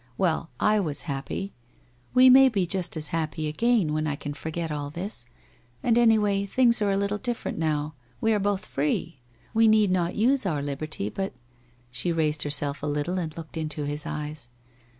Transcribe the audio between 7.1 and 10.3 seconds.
different now. We are both free. We need not